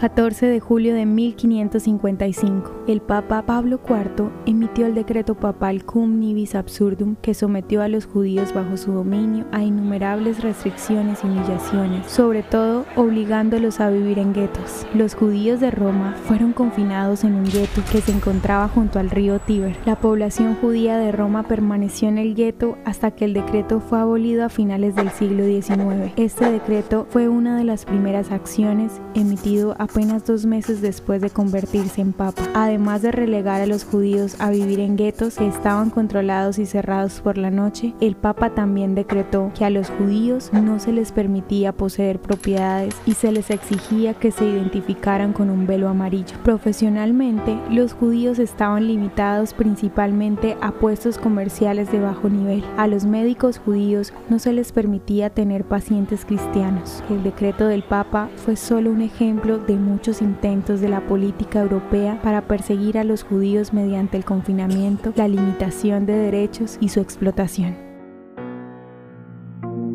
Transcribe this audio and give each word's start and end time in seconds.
14 0.00 0.46
de 0.46 0.60
julio 0.60 0.94
de 0.94 1.06
1555, 1.06 2.84
el 2.86 3.00
Papa 3.00 3.42
Pablo 3.42 3.80
IV 3.84 4.30
emitió 4.46 4.86
el 4.86 4.94
decreto 4.94 5.34
papal 5.34 5.84
Cum 5.84 6.20
Nibis 6.20 6.54
Absurdum 6.54 7.16
que 7.16 7.34
sometió 7.34 7.82
a 7.82 7.88
los 7.88 8.06
judíos 8.06 8.54
bajo 8.54 8.76
su 8.76 8.92
dominio 8.92 9.46
a 9.50 9.64
innumerables 9.64 10.40
restricciones 10.40 11.24
y 11.24 11.26
humillaciones, 11.26 12.06
sobre 12.06 12.44
todo 12.44 12.84
obligándolos 12.94 13.80
a 13.80 13.90
vivir 13.90 14.20
en 14.20 14.34
guetos. 14.34 14.86
Los 14.94 15.16
judíos 15.16 15.58
de 15.58 15.72
Roma 15.72 16.14
fueron 16.26 16.52
confinados 16.52 17.24
en 17.24 17.34
un 17.34 17.46
gueto 17.46 17.82
que 17.90 18.00
se 18.00 18.12
encontraba 18.12 18.68
junto 18.68 19.00
al 19.00 19.10
río 19.10 19.40
Tíber. 19.40 19.76
La 19.84 19.96
población 19.96 20.54
judía 20.60 20.96
de 20.96 21.10
Roma 21.10 21.42
permaneció 21.42 22.08
en 22.08 22.18
el 22.18 22.36
gueto 22.36 22.78
hasta 22.84 23.10
que 23.10 23.24
el 23.24 23.32
decreto 23.32 23.80
fue 23.80 23.98
abolido 23.98 24.44
a 24.44 24.48
finales 24.48 24.94
del 24.94 25.10
siglo 25.10 25.44
XIX. 25.44 26.12
Este 26.16 26.52
decreto 26.52 27.08
fue 27.10 27.28
una 27.28 27.56
de 27.56 27.64
las 27.64 27.84
primeras 27.84 28.30
acciones 28.30 29.00
emitido 29.14 29.74
apenas 29.88 30.26
dos 30.26 30.44
meses 30.44 30.82
después 30.82 31.20
de 31.22 31.30
convertirse 31.30 32.00
en 32.00 32.12
papa. 32.12 32.42
Además 32.54 33.02
de 33.02 33.12
relegar 33.12 33.62
a 33.62 33.66
los 33.66 33.84
judíos 33.84 34.36
a 34.38 34.50
vivir 34.50 34.80
en 34.80 34.96
guetos 34.96 35.36
que 35.36 35.46
estaban 35.46 35.90
controlados 35.90 36.58
y 36.58 36.66
cerrados 36.66 37.20
por 37.20 37.38
la 37.38 37.50
noche, 37.50 37.94
el 38.00 38.14
papa 38.14 38.50
también 38.50 38.94
decretó 38.94 39.50
que 39.56 39.64
a 39.64 39.70
los 39.70 39.88
judíos 39.90 40.50
no 40.52 40.78
se 40.78 40.92
les 40.92 41.12
permitía 41.12 41.72
poseer 41.72 42.20
propiedades 42.20 42.94
y 43.06 43.14
se 43.14 43.32
les 43.32 43.50
exigía 43.50 44.14
que 44.14 44.30
se 44.30 44.44
identificaran 44.44 45.32
con 45.32 45.48
un 45.48 45.66
velo 45.66 45.88
amarillo. 45.88 46.36
Profesionalmente, 46.44 47.58
los 47.70 47.94
judíos 47.94 48.38
estaban 48.38 48.86
limitados 48.86 49.54
principalmente 49.54 50.56
a 50.60 50.72
puestos 50.72 51.16
comerciales 51.18 51.90
de 51.90 52.00
bajo 52.00 52.28
nivel. 52.28 52.64
A 52.76 52.86
los 52.86 53.06
médicos 53.06 53.58
judíos 53.58 54.12
no 54.28 54.38
se 54.38 54.52
les 54.52 54.72
permitía 54.72 55.30
tener 55.30 55.64
pacientes 55.64 56.24
cristianos. 56.24 57.02
El 57.08 57.22
decreto 57.22 57.66
del 57.66 57.82
papa 57.82 58.28
fue 58.36 58.56
solo 58.56 58.90
un 58.90 59.00
ejemplo 59.00 59.58
de 59.58 59.77
muchos 59.78 60.22
intentos 60.22 60.80
de 60.80 60.88
la 60.88 61.06
política 61.06 61.60
europea 61.60 62.20
para 62.22 62.42
perseguir 62.42 62.98
a 62.98 63.04
los 63.04 63.22
judíos 63.22 63.72
mediante 63.72 64.16
el 64.16 64.24
confinamiento, 64.24 65.12
la 65.16 65.28
limitación 65.28 66.06
de 66.06 66.14
derechos 66.14 66.78
y 66.80 66.88
su 66.88 67.00
explotación. 67.00 67.76